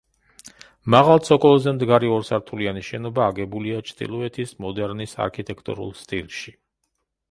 [0.95, 6.61] მაღალ ცოკოლზე მდგარი ორსართულიანი შენობა აგებულია ჩრდილოეთის მოდერნის არქიტექტურულ სტილში.